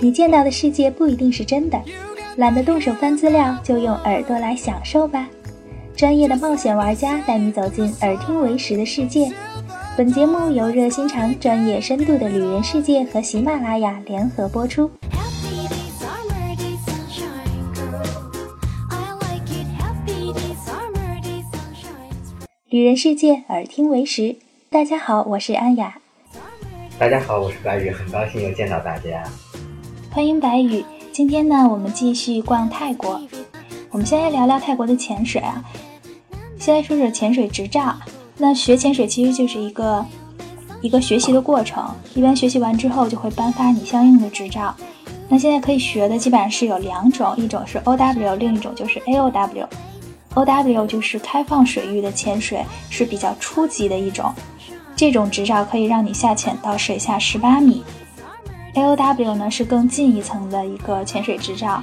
[0.00, 1.78] 你见到的世界不一定是真的，
[2.36, 5.28] 懒得动手翻资料，就用耳朵来享受吧。
[5.94, 9.30] 专业的冒险玩家带你走进耳听为实的世界。
[9.96, 14.90] 本节目由热心肠、专业深度的旅人世界和喜马拉雅联合播出。
[22.70, 24.36] 旅人世界，耳听为实。
[24.70, 25.98] 大家好，我是安雅。
[26.98, 29.22] 大家好，我是白宇，很高兴又见到大家。
[30.10, 30.84] 欢迎白宇。
[31.12, 33.20] 今天呢，我们继续逛泰国。
[33.92, 35.62] 我们先来聊聊泰国的潜水啊。
[36.58, 37.94] 先来说说潜水执照。
[38.36, 40.04] 那学潜水其实就是一个
[40.80, 41.88] 一个学习的过程。
[42.16, 44.74] 一般学习完之后，就会颁发你相应的执照。
[45.28, 49.68] 那现在可以学的基本上是有两种，一种是 OW，另一种就是 AOW。
[50.34, 54.34] OW 就是开放水域的潜水，是比较初级的一种。
[54.98, 57.84] 这种执照可以让你下潜到水下十八米。
[58.74, 61.80] AOW 呢是更近一层的一个潜水执照，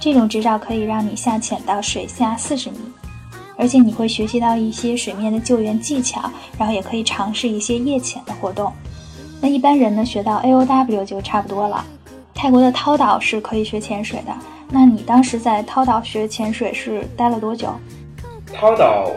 [0.00, 2.78] 这种执照可以让你下潜到水下四十米，
[3.58, 8.72] 而且你会学习到一些水面的救援技巧，然后也可以尝试一些夜潜的活动。
[9.38, 11.84] 那一般人呢学到 AOW 就差不多了。
[12.32, 14.34] 泰国的涛岛是可以学潜水的。
[14.70, 17.68] 那你当时在涛岛学潜水是待了多久？
[18.54, 19.10] 涛岛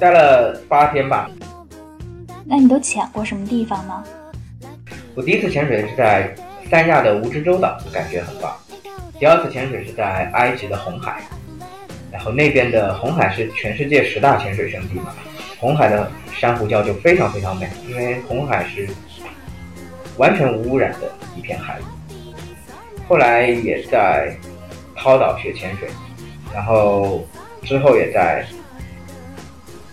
[0.00, 1.28] 待了八天吧。
[2.48, 4.02] 那你都潜过什么地方呢？
[5.14, 6.34] 我第一次潜水是在
[6.70, 8.56] 三亚的蜈支洲岛，感觉很棒。
[9.18, 11.20] 第二次潜水是在埃及的红海，
[12.10, 15.14] 然后那边的红海是全世界十大潜水圣地嘛。
[15.60, 18.88] 红海的珊瑚礁就非常非常美，因为红海是
[20.16, 21.82] 完全无污染的一片海域。
[23.06, 24.34] 后来也在。
[25.00, 25.88] 涛岛学潜水，
[26.52, 27.24] 然后
[27.62, 28.44] 之后也在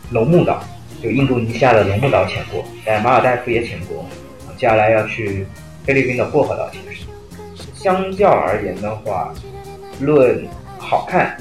[0.10, 0.64] 龙目岛，
[1.06, 4.04] 就印度尼西亚的龙目岛潜过，在马尔代夫也潜过，
[4.58, 5.46] 接下来要去
[5.86, 7.06] 菲律宾的薄荷岛潜水。
[7.76, 9.32] 相较而言的话，
[10.00, 10.44] 论
[10.80, 11.38] 好看，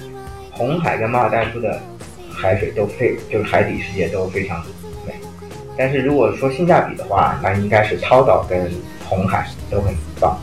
[0.50, 1.80] 红海跟马尔代夫的
[2.30, 4.62] 海水都非就是海底世界都非常
[5.06, 5.14] 美，
[5.78, 8.70] 但是如果说性价比的话，那应该是涛岛跟
[9.08, 10.38] 红海都很棒，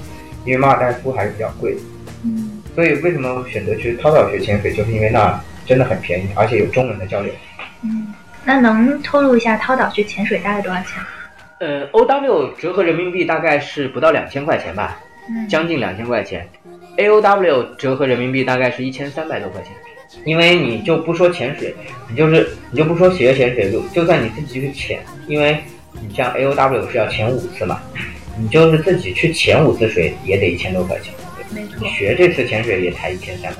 [0.46, 1.82] 因为马尔代夫还是比较贵的。
[2.74, 7.32] 所以为什么选择去涛岛学潜水，就是因为那真的很便宜，而且有中文的交流。
[8.44, 11.02] 嗯，那能透露一下涛岛去潜水大概多少钱？
[11.60, 15.00] 呃，O W 折合人民币大概是不到两千块钱吧，
[15.48, 16.48] 将近两千块钱。
[16.98, 19.72] A O W 折合人民币大概是一千三百多块钱。
[20.26, 21.74] 因为你就不说潜水，
[22.10, 25.58] 你就是你就不说学潜水，就就算你自己去潜，因为
[26.02, 27.80] 你像 A O W 是要潜五次嘛，
[28.38, 31.14] 你就是自己去潜五次水也得一千多块钱。
[31.90, 33.60] 学这次潜水也才一千三百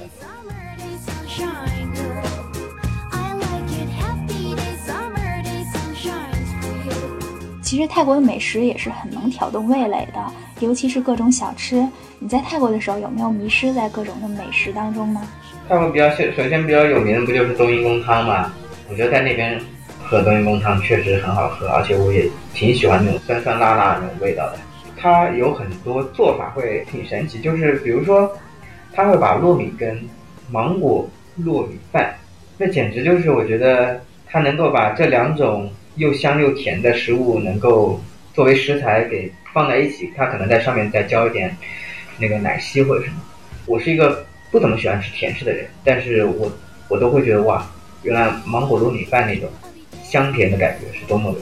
[7.72, 10.22] 其实泰国的美食也是很能挑动味蕾的，
[10.60, 11.88] 尤其是各种小吃。
[12.20, 15.22] 你在泰国的时候有没有迷失在各种的美食当中呢？
[15.70, 18.52] 泰国比较先首先比较有名的不就是冬阴功汤吗？
[18.90, 19.58] 我觉得在那边
[20.04, 24.60] 喝冬阴功汤确实很好喝，而且我也挺喜欢那种酸酸辣辣的那种味道的。
[24.98, 28.30] 它有很多做法会挺神奇，就是比如说，
[28.92, 29.98] 他会把糯米跟
[30.52, 31.10] 芒果
[31.42, 32.14] 糯米饭，
[32.58, 35.72] 那简直就是我觉得他能够把这两种
[36.02, 38.02] 又香又甜的食物能够
[38.34, 41.56] 作为食材给放在一起，他可能在上面再浇一点
[42.18, 43.18] 那个奶昔或者什么。
[43.68, 46.52] 我是一个不怎么喜欢吃甜食的人，但是我
[46.88, 47.66] 我都会觉得哇，
[48.04, 49.48] 原来芒果糯米饭那种
[50.04, 51.40] 香甜的感觉是多么的。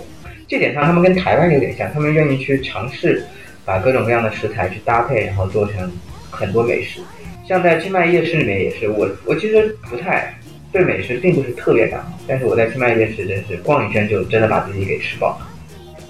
[0.47, 3.25] 这点上他们跟台湾有点像，他们愿意去尝试。
[3.65, 5.91] 把各种各样的食材去搭配，然后做成
[6.31, 7.01] 很多美食。
[7.47, 10.33] 像在清迈夜市里面也是，我我其实不太
[10.71, 15.47] 对美食并不是特别感冒，但是我在清迈夜市真是逛一圈就真的把自己给吃饱了。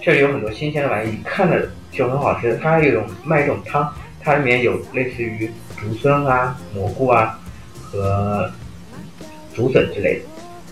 [0.02, 2.58] 这里有很多新鲜的玩意，看着就很好吃。
[2.62, 7.40] 它还有一种卖一种汤，它里面有类似于竹荪啊、蘑菇啊
[7.81, 8.50] 和
[9.53, 10.25] 竹笋之类的，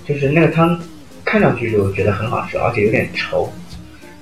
[0.05, 0.79] 就是那个汤
[1.23, 3.47] 看上去就觉得很好吃，而且有点稠。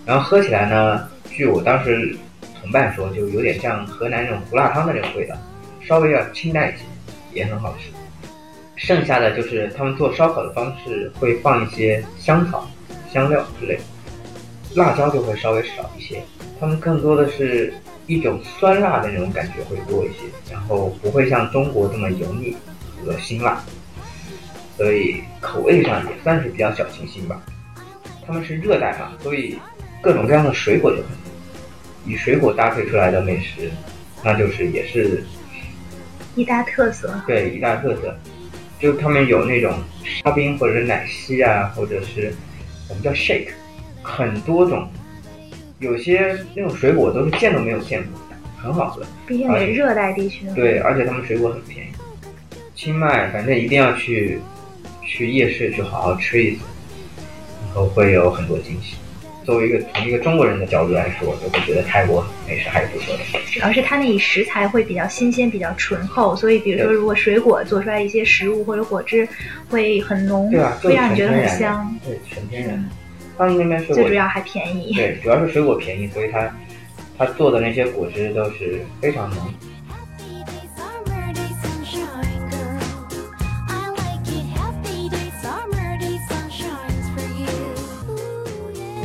[0.06, 2.18] 然后喝起来呢，据我当时。
[2.62, 5.36] 同伴说，就有点像河南那种胡辣汤的那种味道，
[5.82, 6.84] 稍微要清淡一些，
[7.32, 7.92] 也很好吃。
[8.76, 12.70] 剩下的就是他们做烧烤的方式会放一些香草、
[13.12, 13.82] 香料之类的，
[14.76, 16.22] 辣椒就会稍微少一些。
[16.60, 17.74] 他们更多的是
[18.08, 22.56] 一种酸辣的那种感觉会多一些，然后不会像中国这么油腻
[23.04, 23.64] 和辛辣，
[24.78, 27.42] 所以口味上也算是比较小清新吧。
[28.26, 29.58] 他们是热带嘛，所以
[30.02, 31.16] 各种各样的水果就很多。
[32.06, 33.72] 以水果搭配出来的美食，
[34.24, 35.24] 那就是也是
[36.36, 37.20] 一大特色。
[37.26, 38.16] 对，一大特色，
[38.80, 39.74] 就他们有那种
[40.04, 42.34] 沙冰或者是奶昔啊，或者是
[42.90, 43.50] 我们叫 shake，
[44.02, 44.88] 很多种
[45.80, 48.12] 有些那种水果都是见都没有见过，
[48.62, 49.02] 很好喝。
[49.26, 50.46] 毕竟也是热带地区。
[50.54, 51.90] 对，而且他们水果很便宜。
[52.76, 54.40] 清迈，反正一定要去
[55.02, 56.62] 去夜市去好好吃一次，
[57.66, 58.96] 以后会有很多惊喜。
[59.46, 63.24] 作为一个从一个中国人的角度来说，就会觉得泰国美食还是不错的。
[63.54, 69.28] 主要是它那里食材会比较新鲜，比较醇厚，所以比如说如果水果做出来一些食物或者果汁
[69.70, 71.96] 会很浓，对啊，会让你觉得很香。
[72.04, 72.90] 对，纯天然。
[73.38, 74.94] 他们那边水果最主要还便宜。
[74.94, 76.50] 对，主要是水果便宜，所以它
[77.18, 79.54] 它做的那些果汁都是非常浓。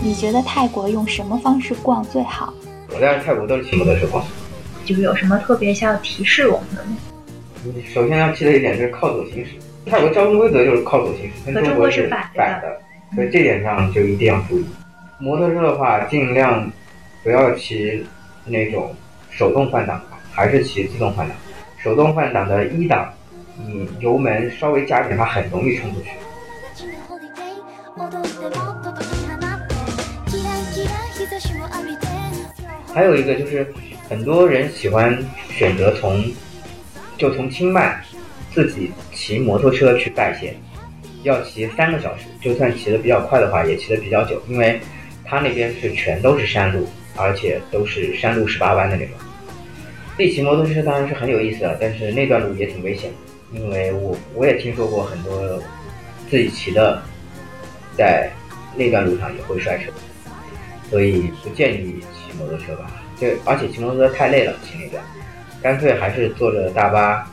[0.02, 2.54] 你觉得泰国用什么方式逛最好？
[2.88, 4.24] 我在泰国都是骑摩托车逛。
[4.86, 6.96] 就是有什么特别需要提示我们的吗？
[7.92, 9.50] 首先要记得一点就是靠左行驶。
[9.84, 12.80] 泰国交通规则就是靠左行驶，跟中国是反的，
[13.14, 14.64] 所以这点上就一定要注意。
[15.18, 16.70] 摩托车的话，尽量
[17.22, 18.02] 不要骑
[18.46, 18.94] 那种
[19.30, 20.00] 手动换挡，
[20.32, 21.36] 还是骑自动换挡。
[21.76, 23.12] 手动换挡的一档，
[23.66, 26.08] 你油门稍微加点，它很容易冲出去。
[32.92, 33.72] 还有一个就是，
[34.08, 35.16] 很多人喜欢
[35.48, 36.24] 选择从，
[37.16, 38.02] 就从清迈
[38.52, 40.56] 自己骑摩托车去拜县，
[41.22, 44.80] 要骑三个小时，就算骑得比较快的话，也骑得比较久，因为
[45.24, 49.14] 他那边是全都是山路，而且都是山路十八弯的那种。
[50.16, 53.10] 自己骑摩托车当然是很有意思的，但是那段路也挺危险，
[53.52, 55.62] 因为我我也听说过很多
[56.28, 57.00] 自己骑的，
[57.96, 58.30] 在
[58.74, 59.92] 那段路上也会摔车，
[60.90, 62.30] 所以不建议骑。
[62.38, 62.90] 摩托车吧，
[63.20, 64.98] 就而且骑摩托车太累了，骑那个，
[65.60, 67.28] 干脆还是坐着大巴，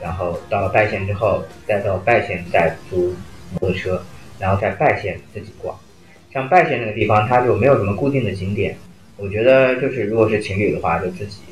[0.00, 3.12] 然后到拜县之后，再到拜县再租
[3.50, 4.00] 摩托车，
[4.38, 5.76] 然后在拜县自己逛。
[6.32, 8.76] 像拜县那个地方，它就没有什么固定的景点。
[9.16, 11.42] 我觉得就是如果是情侣的话，就自己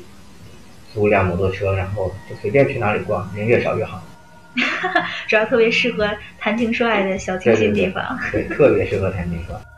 [0.93, 4.01] 租辆摩托车，然后就随便去哪里逛，人越少越好。
[5.27, 6.09] 主要特别适合
[6.39, 8.17] 谈情说爱的小清新地方。
[8.31, 9.70] 对，特别适合谈情说爱。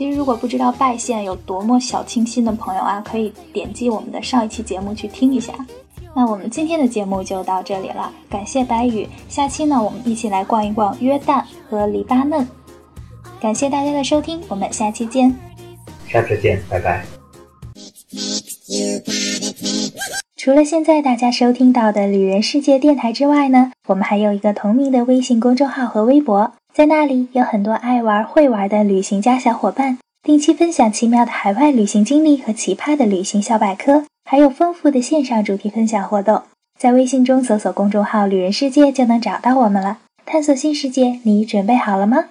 [0.00, 5.52] 其实，如果不知道拜县有多么小清新的朋友啊，可以点击我们的上一期节目去听一下。
[6.16, 9.06] 那我们今天的节目就到这里了，感谢白宇。
[9.28, 12.48] 下期呢，我们一起来逛一逛约旦和黎巴嫩。
[13.42, 15.36] 感谢大家的收听，我们下期见。
[16.08, 17.04] 下次见，拜拜。
[20.34, 26.54] 除了现在大家收听到的旅人世界电台之外呢，我们还有一个同名的微信公众号和微博。
[26.80, 36.44] 在那里有很多爱玩会玩的旅行家小伙伴，定期分享奇妙的海外旅行经历和奇葩的旅行小百科，还有丰富的线上主题分享活动。
[36.78, 39.98] 在微信中搜索公众号“旅人世界”就能找到我们了。
[40.24, 42.24] 探索新世界，你准备好了吗？